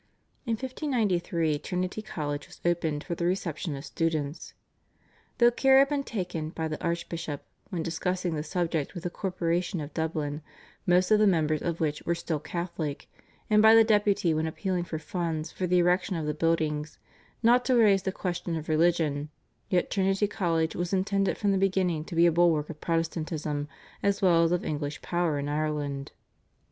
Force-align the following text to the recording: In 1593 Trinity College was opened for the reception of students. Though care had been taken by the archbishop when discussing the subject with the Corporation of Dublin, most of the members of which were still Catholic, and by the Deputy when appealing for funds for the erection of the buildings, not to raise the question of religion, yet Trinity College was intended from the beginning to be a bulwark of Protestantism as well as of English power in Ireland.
In 0.47 0.53
1593 0.53 1.59
Trinity 1.59 2.01
College 2.01 2.47
was 2.47 2.59
opened 2.65 3.03
for 3.03 3.13
the 3.13 3.27
reception 3.27 3.75
of 3.75 3.85
students. 3.85 4.55
Though 5.37 5.51
care 5.51 5.77
had 5.77 5.89
been 5.89 6.03
taken 6.03 6.49
by 6.49 6.67
the 6.67 6.83
archbishop 6.83 7.43
when 7.69 7.83
discussing 7.83 8.33
the 8.33 8.41
subject 8.41 8.95
with 8.95 9.03
the 9.03 9.11
Corporation 9.11 9.79
of 9.79 9.93
Dublin, 9.93 10.41
most 10.87 11.11
of 11.11 11.19
the 11.19 11.27
members 11.27 11.61
of 11.61 11.79
which 11.79 12.01
were 12.01 12.15
still 12.15 12.39
Catholic, 12.39 13.11
and 13.47 13.61
by 13.61 13.75
the 13.75 13.83
Deputy 13.83 14.33
when 14.33 14.47
appealing 14.47 14.85
for 14.85 14.97
funds 14.97 15.51
for 15.51 15.67
the 15.67 15.77
erection 15.77 16.15
of 16.15 16.25
the 16.25 16.33
buildings, 16.33 16.97
not 17.43 17.63
to 17.65 17.75
raise 17.75 18.01
the 18.01 18.11
question 18.11 18.55
of 18.55 18.67
religion, 18.69 19.29
yet 19.69 19.91
Trinity 19.91 20.25
College 20.25 20.75
was 20.75 20.93
intended 20.93 21.37
from 21.37 21.51
the 21.51 21.59
beginning 21.59 22.05
to 22.05 22.15
be 22.15 22.25
a 22.25 22.31
bulwark 22.31 22.71
of 22.71 22.81
Protestantism 22.81 23.67
as 24.01 24.19
well 24.19 24.41
as 24.43 24.51
of 24.51 24.65
English 24.65 25.03
power 25.03 25.37
in 25.37 25.47
Ireland. 25.47 26.11